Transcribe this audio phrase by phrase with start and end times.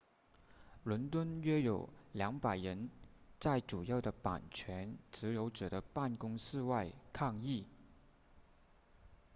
[0.83, 2.89] 伦敦约有200人
[3.39, 7.67] 在主要的版权持有者的办公室外抗议